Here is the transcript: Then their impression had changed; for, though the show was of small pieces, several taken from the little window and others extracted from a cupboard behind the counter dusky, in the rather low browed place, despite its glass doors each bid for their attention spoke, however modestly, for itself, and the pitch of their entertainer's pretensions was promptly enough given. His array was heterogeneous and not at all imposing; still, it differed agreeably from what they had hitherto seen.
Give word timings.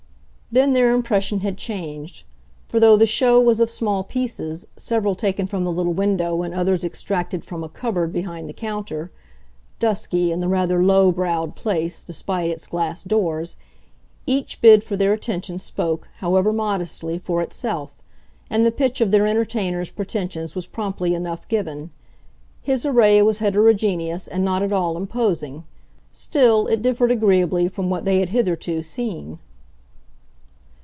Then 0.53 0.73
their 0.73 0.93
impression 0.93 1.39
had 1.39 1.57
changed; 1.57 2.23
for, 2.67 2.77
though 2.81 2.97
the 2.97 3.05
show 3.05 3.39
was 3.39 3.61
of 3.61 3.69
small 3.69 4.03
pieces, 4.03 4.67
several 4.75 5.15
taken 5.15 5.47
from 5.47 5.63
the 5.63 5.71
little 5.71 5.93
window 5.93 6.41
and 6.43 6.53
others 6.53 6.83
extracted 6.83 7.45
from 7.45 7.63
a 7.63 7.69
cupboard 7.69 8.11
behind 8.11 8.49
the 8.49 8.53
counter 8.53 9.11
dusky, 9.79 10.29
in 10.29 10.41
the 10.41 10.49
rather 10.49 10.83
low 10.83 11.09
browed 11.09 11.55
place, 11.55 12.03
despite 12.03 12.49
its 12.49 12.67
glass 12.67 13.05
doors 13.05 13.55
each 14.27 14.59
bid 14.59 14.83
for 14.83 14.97
their 14.97 15.13
attention 15.13 15.57
spoke, 15.57 16.09
however 16.17 16.51
modestly, 16.51 17.17
for 17.17 17.41
itself, 17.41 17.97
and 18.49 18.65
the 18.65 18.73
pitch 18.73 18.99
of 18.99 19.11
their 19.11 19.25
entertainer's 19.25 19.89
pretensions 19.89 20.53
was 20.53 20.67
promptly 20.67 21.13
enough 21.15 21.47
given. 21.47 21.91
His 22.61 22.85
array 22.85 23.21
was 23.21 23.37
heterogeneous 23.37 24.27
and 24.27 24.43
not 24.43 24.61
at 24.63 24.73
all 24.73 24.97
imposing; 24.97 25.63
still, 26.11 26.67
it 26.67 26.81
differed 26.81 27.11
agreeably 27.11 27.69
from 27.69 27.89
what 27.89 28.03
they 28.03 28.19
had 28.19 28.31
hitherto 28.31 28.83
seen. 28.83 29.39